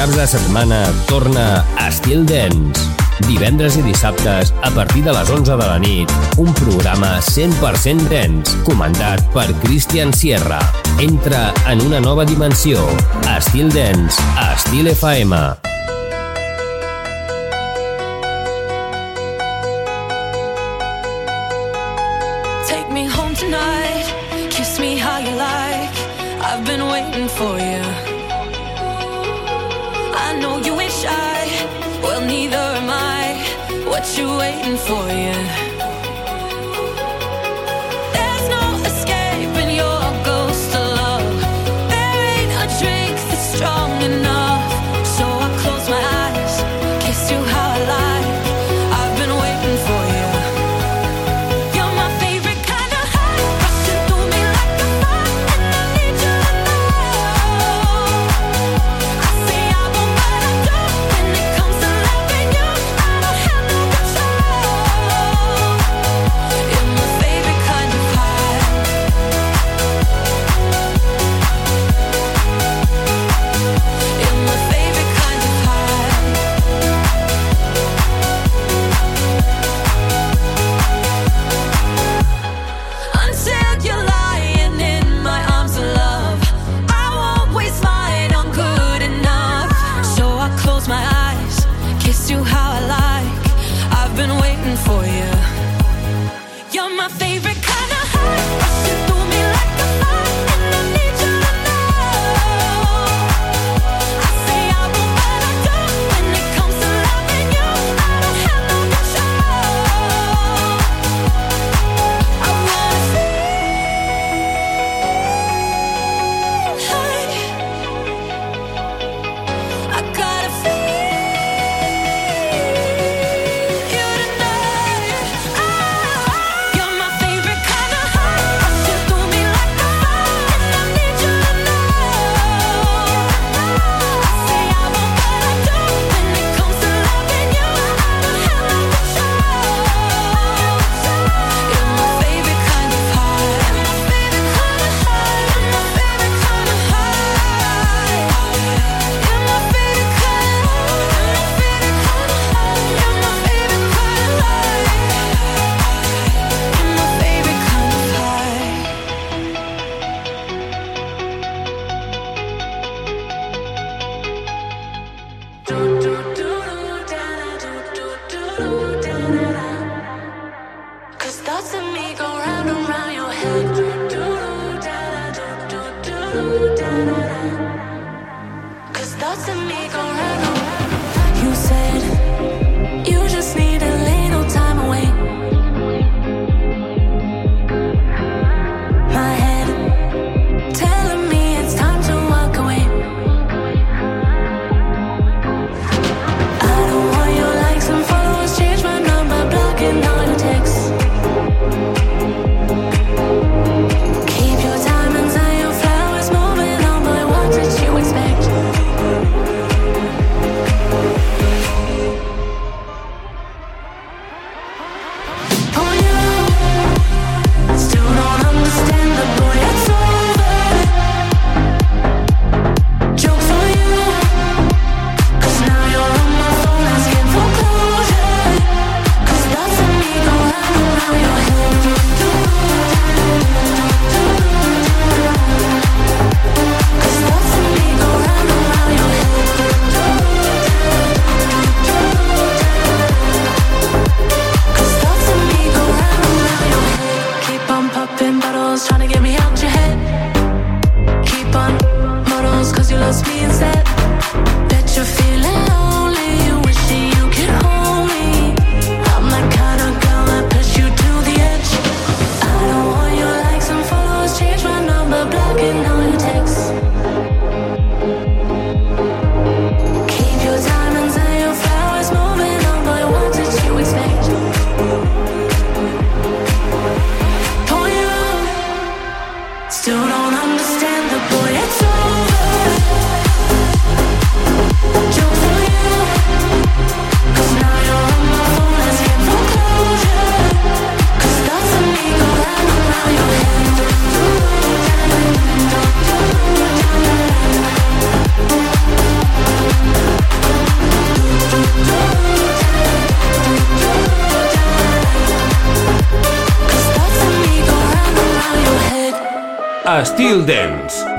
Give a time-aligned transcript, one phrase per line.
[0.00, 2.80] caps de setmana torna Estil Dance.
[3.26, 8.56] Divendres i dissabtes, a partir de les 11 de la nit, un programa 100% dance,
[8.64, 10.60] comandat per Christian Sierra.
[11.04, 12.80] Entra en una nova dimensió.
[13.36, 15.36] Estil Dance, a Estil FM.
[27.36, 28.09] for you.
[30.40, 31.42] know you ain't shy.
[32.02, 33.84] Well, neither am I.
[33.90, 35.69] What you waiting for, yeah?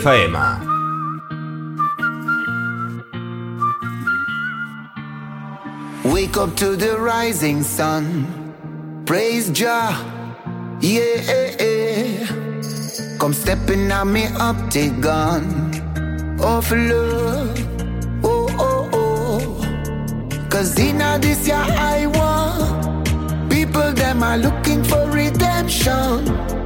[0.00, 0.34] FM.
[6.04, 9.04] Wake up to the rising sun.
[9.04, 9.92] Praise Jah.
[10.80, 12.26] Yeah.
[13.18, 15.44] Come stepping on me optagon.
[16.40, 17.58] Of love.
[18.24, 20.48] Oh, oh, oh.
[20.48, 23.50] Cause in this year I want.
[23.50, 26.59] People, them are looking for redemption.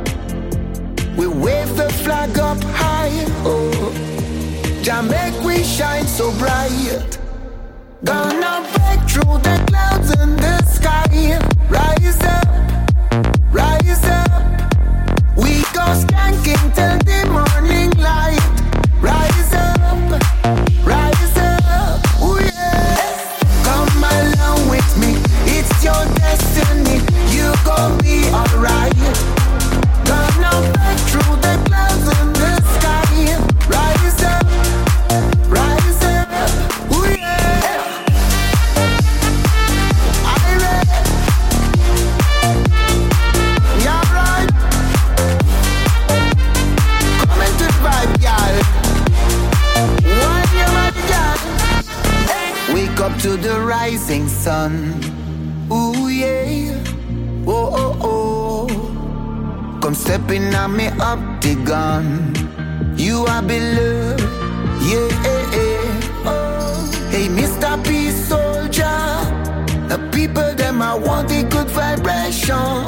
[1.17, 3.93] We wave the flag up high, oh.
[4.83, 7.19] Jamaica we shine so bright.
[8.03, 11.39] Gonna break through the clouds in the sky.
[11.71, 12.49] Rise up,
[13.53, 14.43] rise up.
[15.37, 17.44] We go skanking till the morning.
[54.45, 55.01] sun.
[55.73, 56.77] Ooh yeah,
[57.47, 59.79] oh oh oh.
[59.81, 62.05] Come stepping on me up the gun.
[62.95, 64.21] You are beloved,
[64.89, 66.29] yeah yeah yeah.
[66.29, 67.09] Oh.
[67.11, 67.71] Hey Mr.
[67.87, 69.01] Peace Soldier,
[69.89, 72.85] the people them I want the good vibration.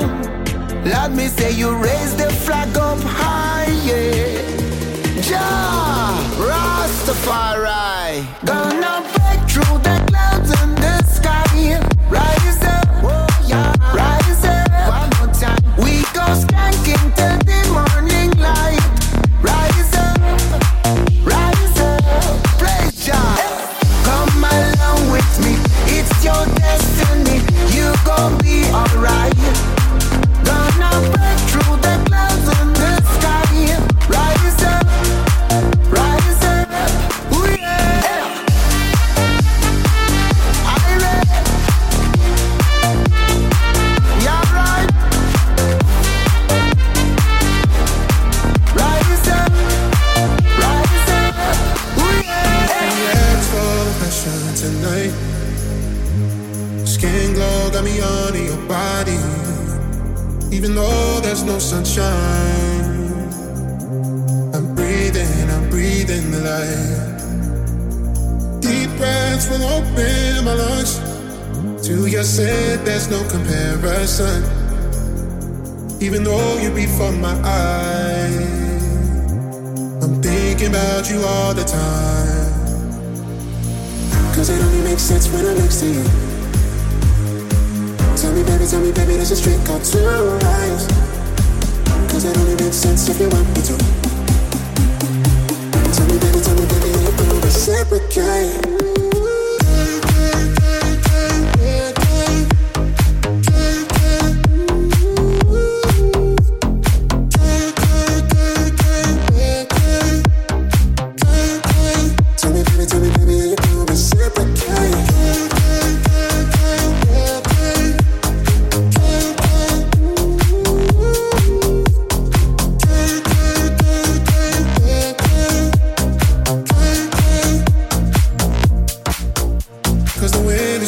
[0.85, 4.45] Let me say you raise the flag up high, yeah.
[5.31, 5.47] Ja,
[6.49, 10.06] Rastafari, gonna break through.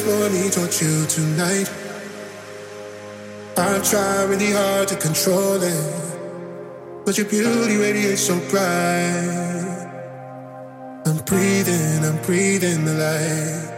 [0.08, 1.68] surely taught you tonight.
[3.58, 9.84] I try really hard to control it, but your beauty radiates so bright.
[11.04, 13.68] I'm breathing, I'm breathing the light.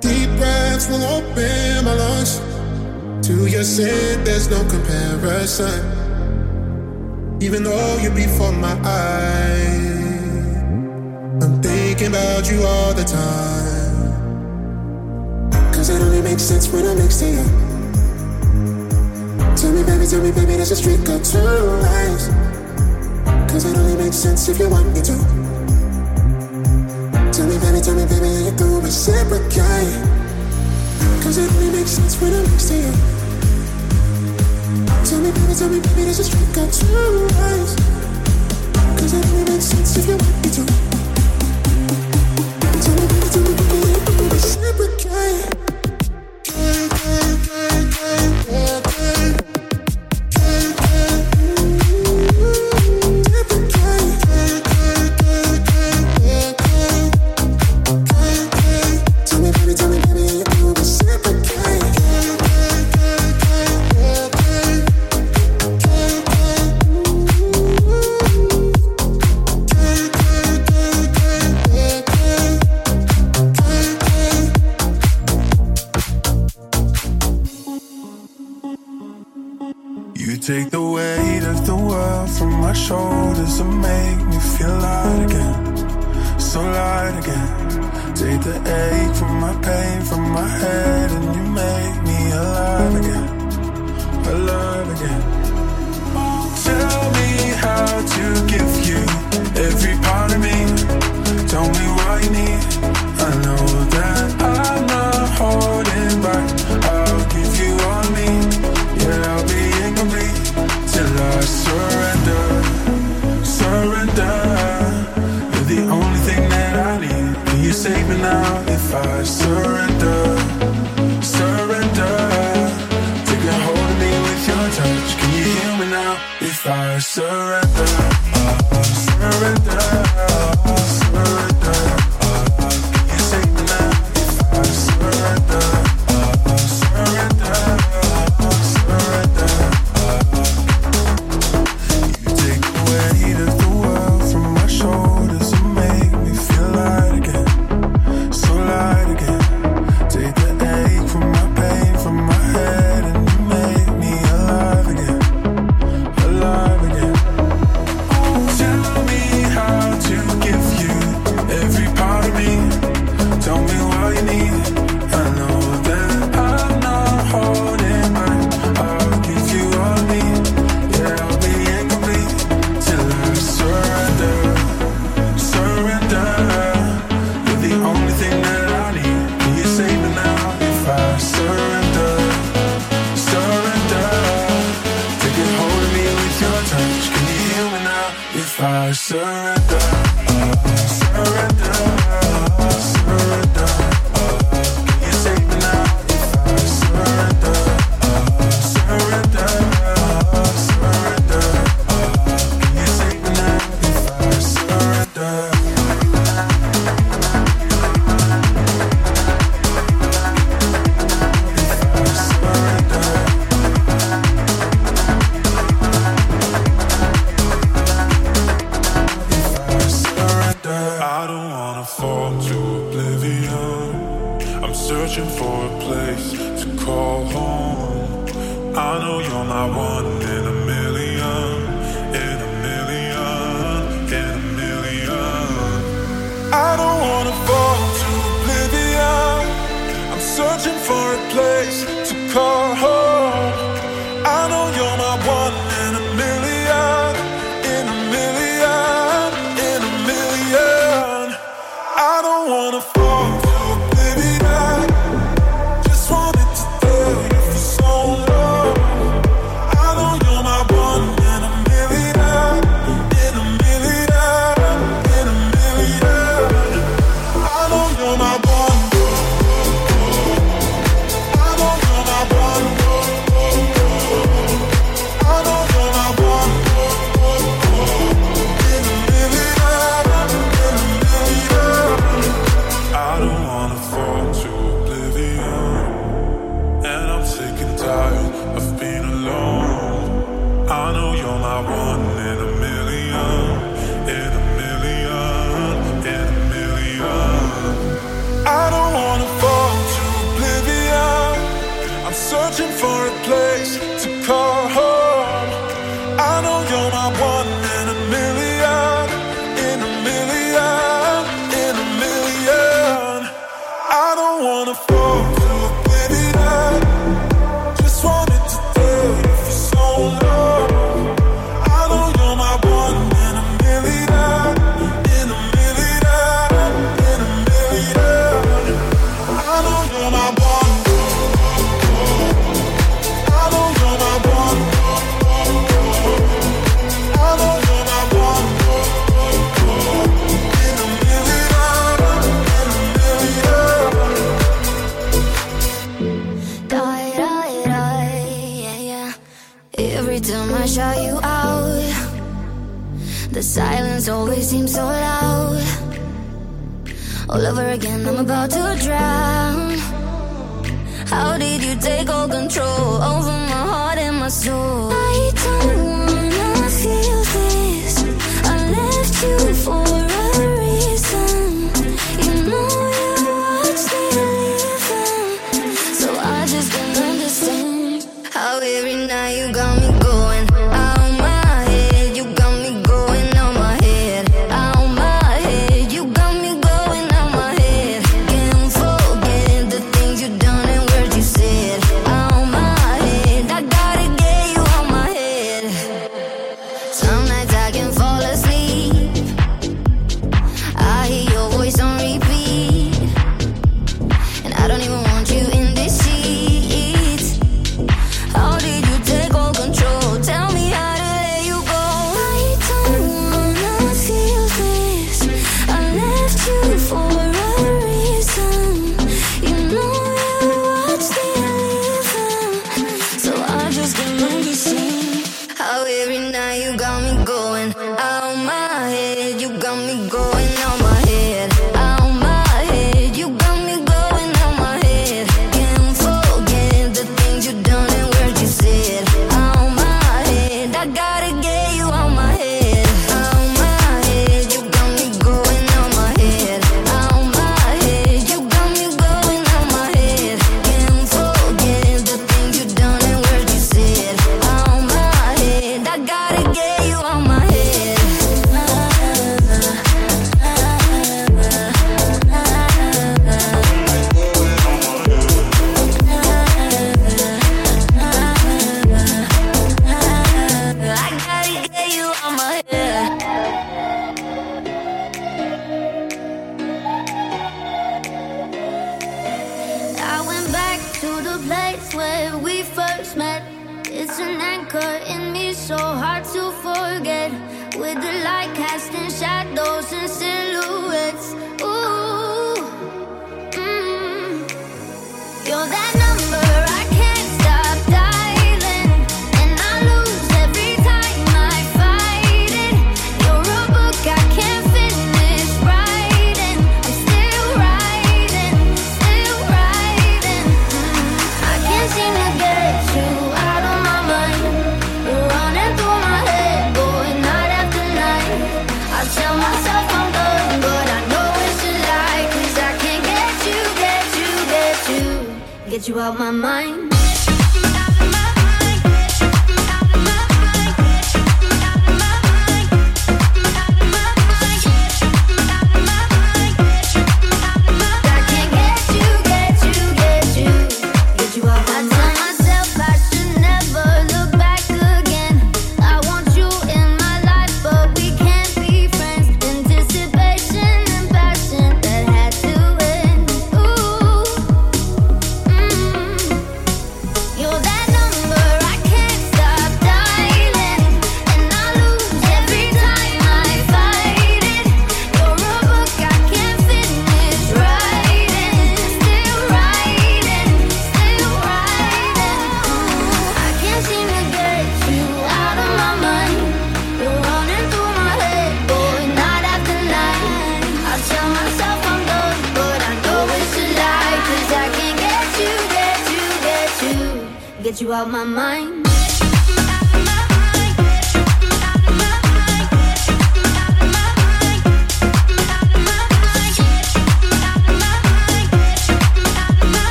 [0.00, 2.32] Deep breaths will open my lungs.
[3.26, 5.80] To your scent, there's no comparison.
[7.42, 10.56] Even though you're before my eyes,
[11.42, 13.73] I'm thinking about you all the time.
[15.84, 17.44] Cause it only makes sense when I'm next to you.
[19.52, 22.32] Tell me, baby, tell me, baby, does the street got two lives?
[23.52, 25.12] Cause it only makes sense if you want me to.
[27.36, 29.92] Tell me, baby, tell me, baby, are you gonna reciprocate?
[31.20, 32.92] Cause it only makes sense when I'm next to you.
[35.04, 37.76] Tell me, baby, tell me, baby, does the street got two lives?
[38.96, 40.64] Cause it only makes sense if you want me to.
[42.72, 45.73] Tell me, baby, tell me, baby, are you gonna reciprocate?
[46.74, 47.03] work.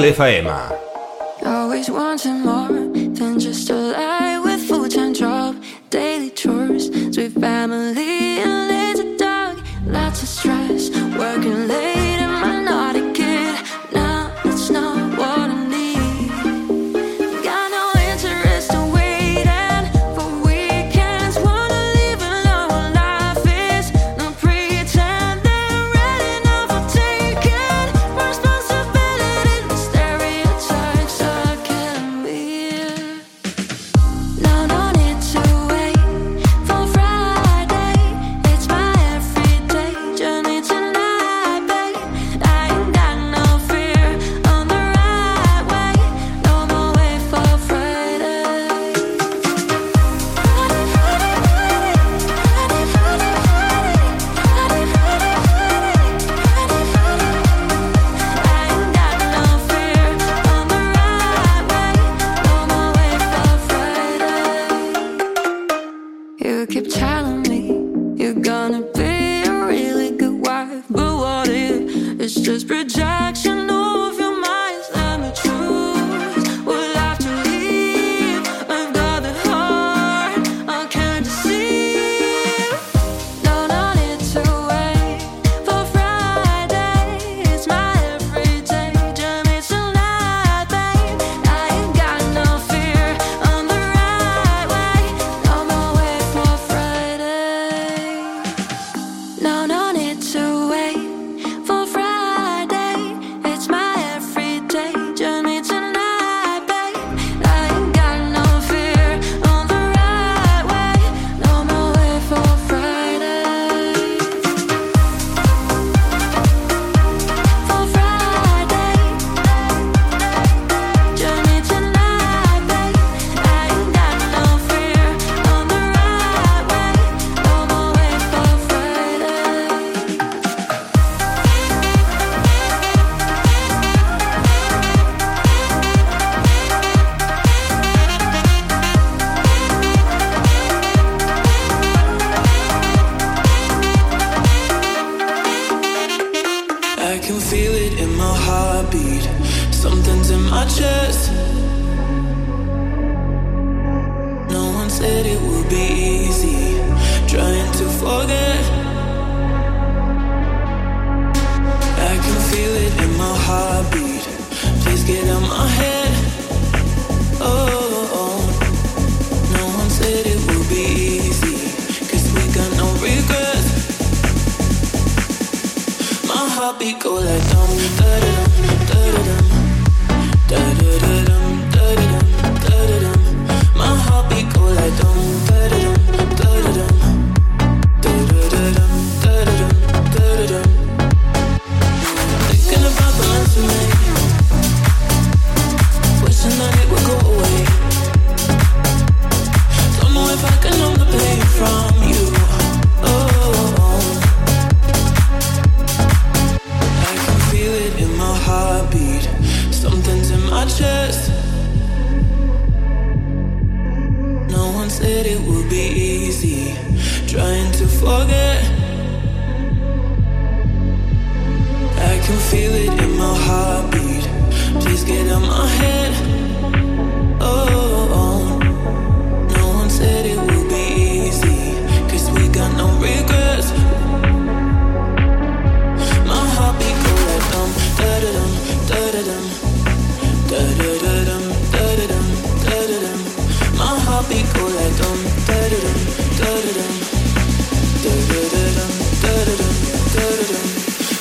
[0.00, 0.89] Estil FM.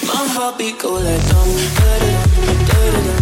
[0.08, 3.19] My heartbeat go like dum, da da dum, da da dum.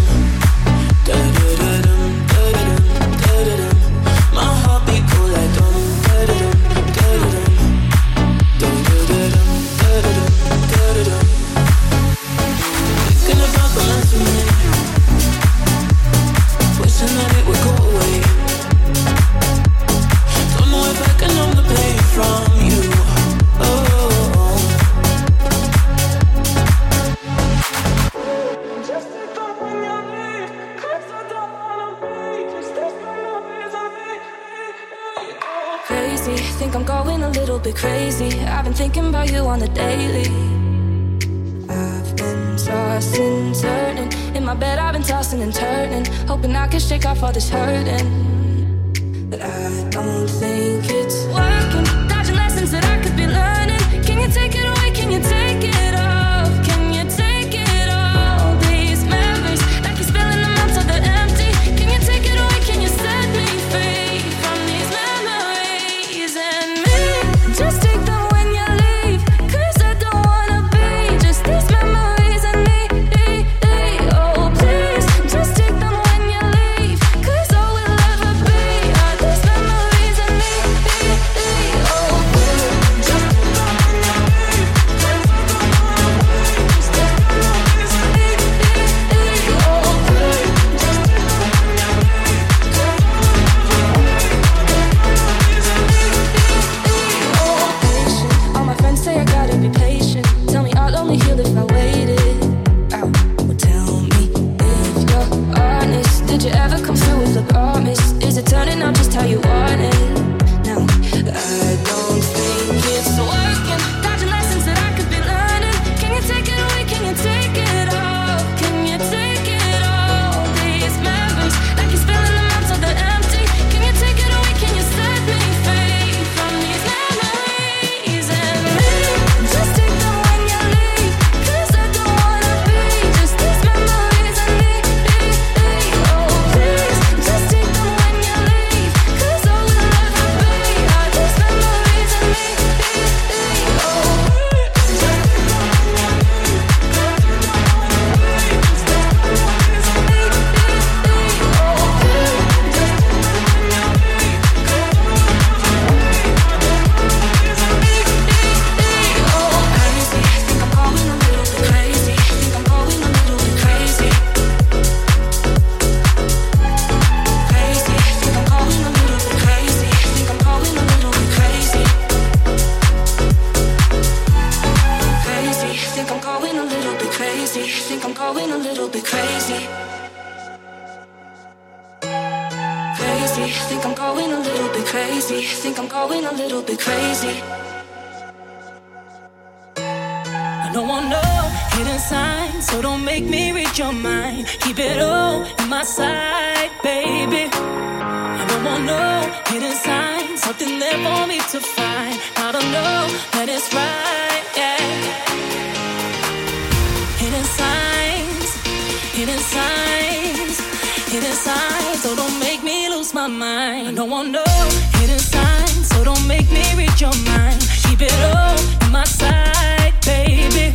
[216.08, 216.64] don't make me
[217.02, 217.60] your mind.
[217.84, 218.56] Keep it all
[218.92, 220.72] my side, baby.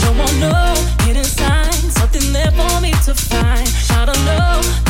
[0.00, 0.54] Don't want no
[1.04, 1.94] hidden signs,
[2.32, 3.68] there for me to find.
[3.90, 4.87] I don't know.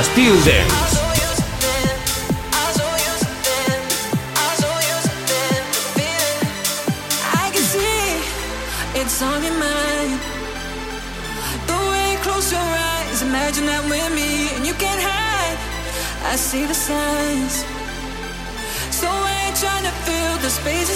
[0.00, 1.00] I still dance.
[8.96, 10.20] It's on your mind.
[11.68, 15.58] The way you close your eyes, imagine that we're me and you can't hide.
[16.32, 17.64] I see the signs.
[19.00, 20.89] So I ain't trying to fill the space.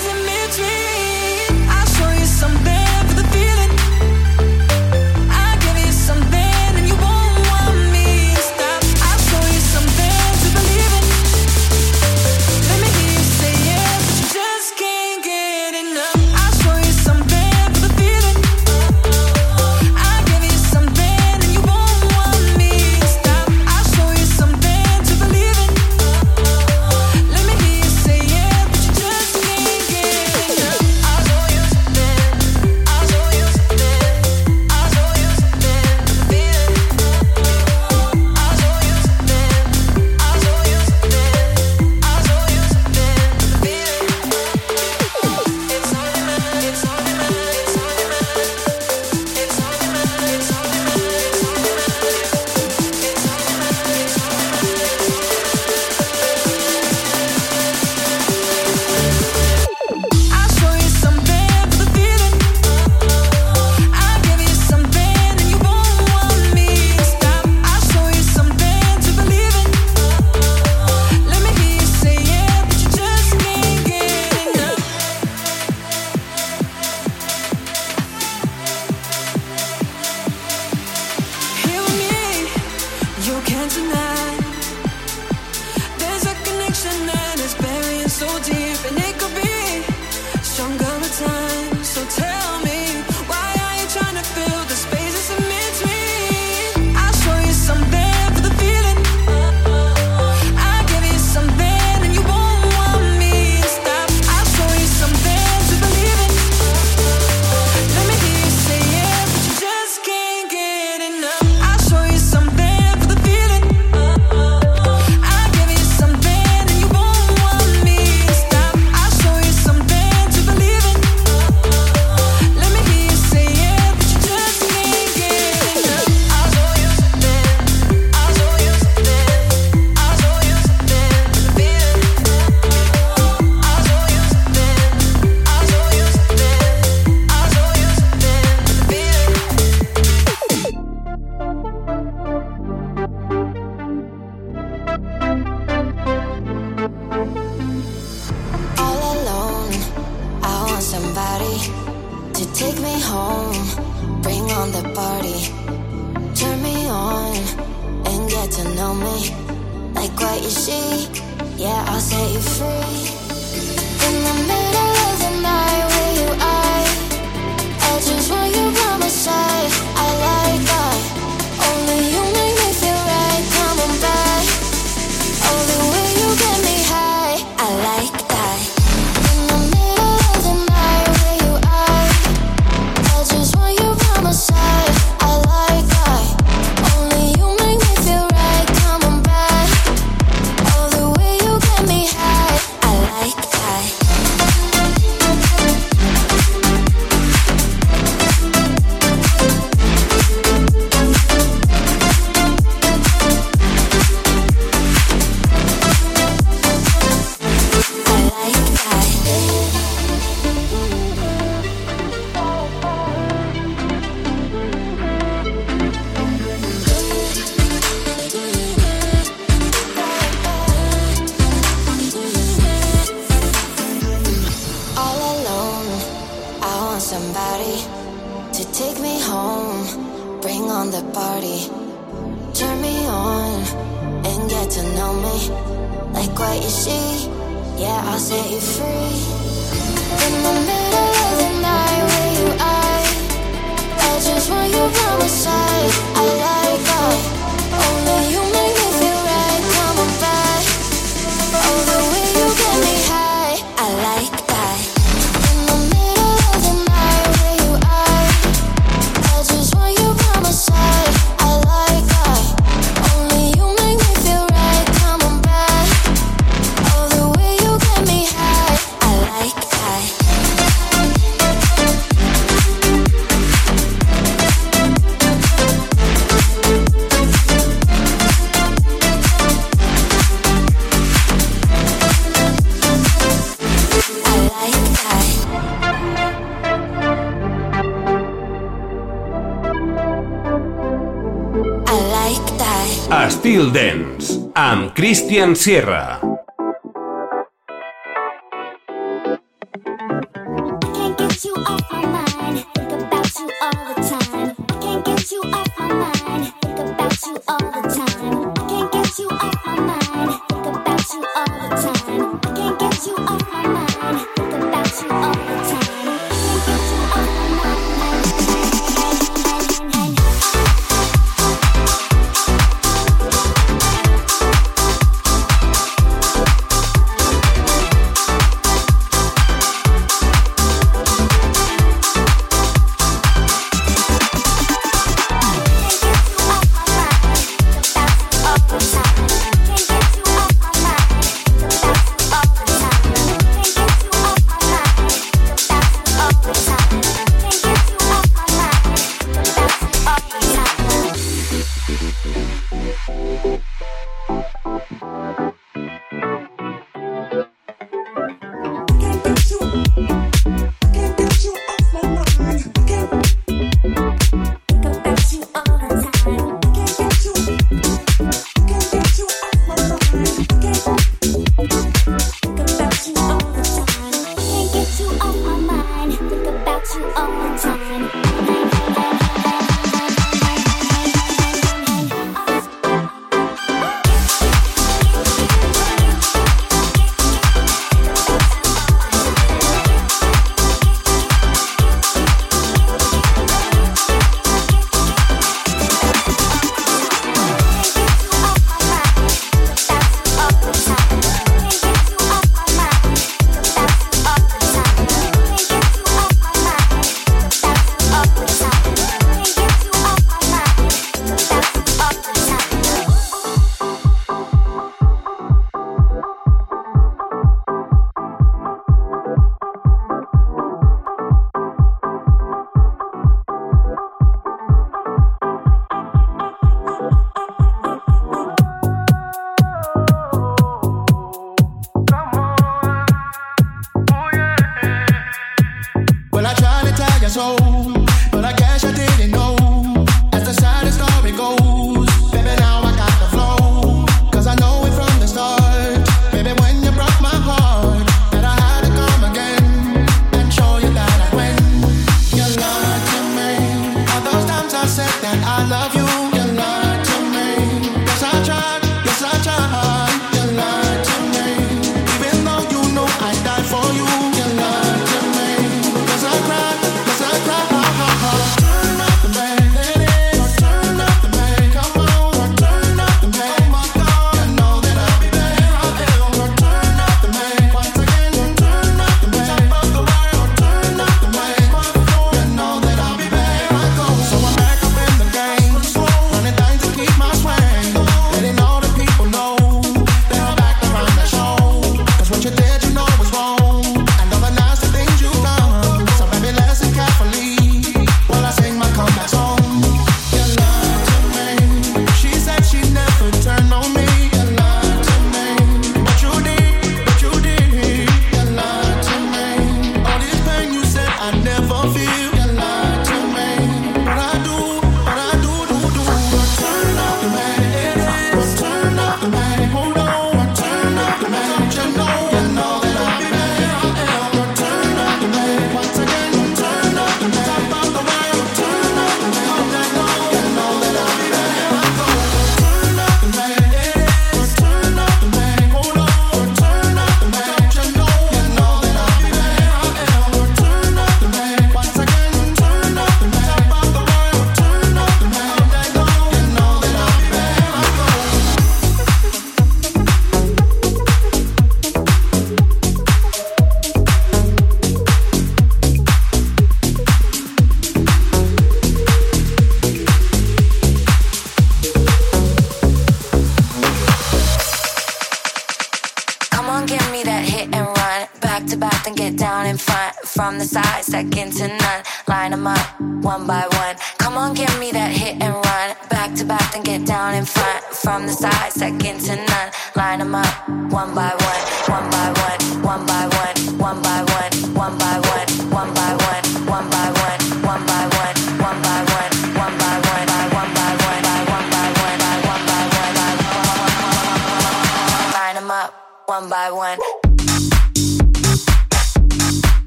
[295.04, 296.23] Cristian Sierra.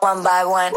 [0.00, 0.72] one by one.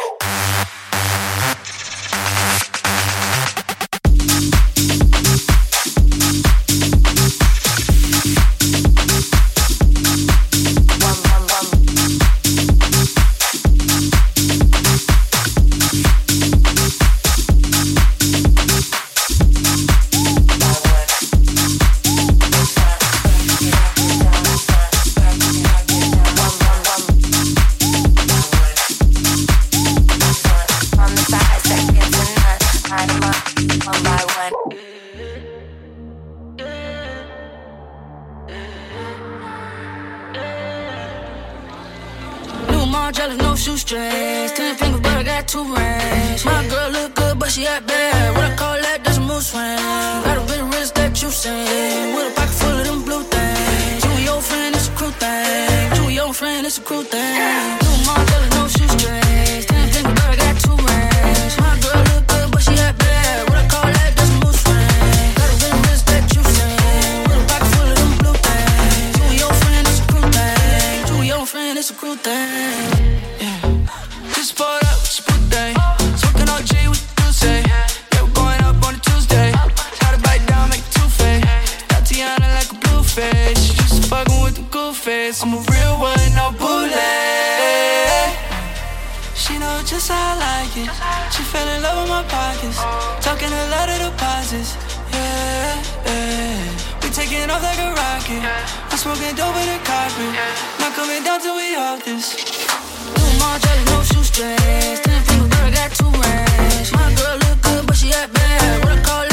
[89.91, 90.89] just how I like it.
[91.35, 92.79] She fell in love with my pockets,
[93.19, 94.79] talking a lot of deposits.
[95.11, 97.03] Yeah, yeah.
[97.03, 98.39] we taking off like a rocket.
[98.87, 100.31] I'm smoking dope in the carpet,
[100.79, 102.39] not coming down till we off this.
[102.39, 105.03] Two more drugs, no shoestrings.
[105.03, 106.87] Ten finger girl got too much.
[106.95, 108.85] My girl look good, but she act bad.
[108.85, 109.30] What I call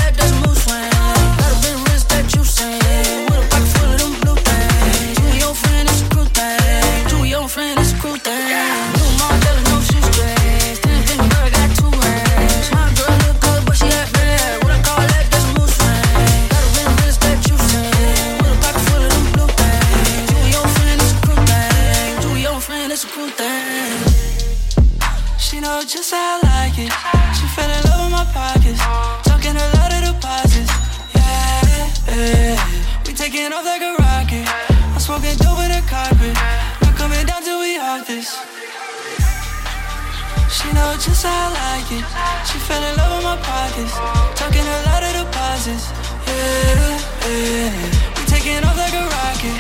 [42.47, 43.95] She fell in love with my pockets,
[44.39, 45.91] talking a lot of deposits.
[46.27, 48.17] Yeah, yeah.
[48.17, 49.57] We taking off like a rocket.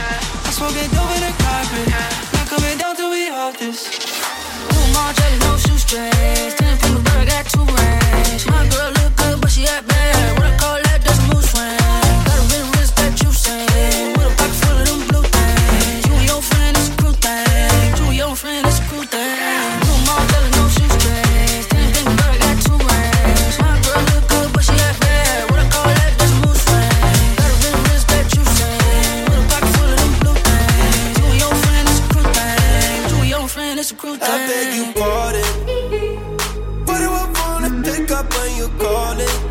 [0.47, 1.89] I smoking it over the carpet.
[2.35, 3.89] Not coming down till we off this.
[3.89, 6.55] Two Martellas, no shoestrings.
[6.55, 8.47] Ten from the got two rings.
[8.47, 8.98] My girl.
[34.21, 35.45] I beg you pardon.
[36.87, 39.48] What do I wanna pick up when you calling?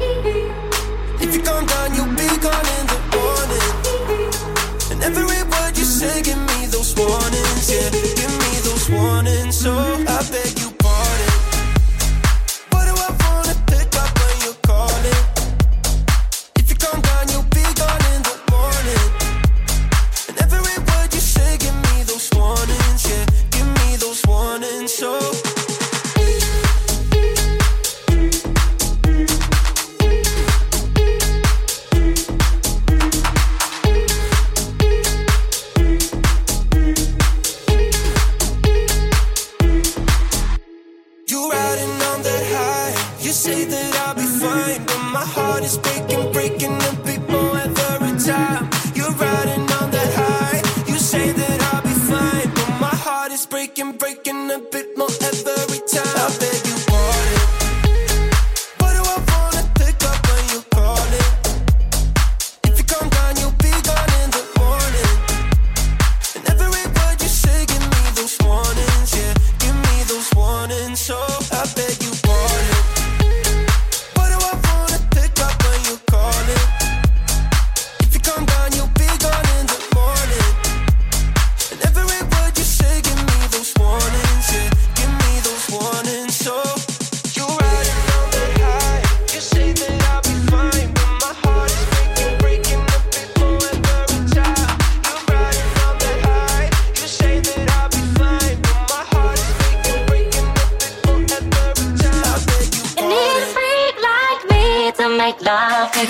[105.27, 106.05] make love to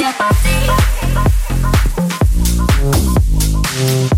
[4.11, 4.16] you.